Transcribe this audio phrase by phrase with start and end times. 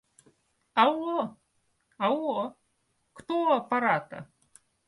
[0.83, 1.25] «Алло?»—
[2.07, 2.55] «Алло».—
[3.13, 4.27] «Кто у аппарата?»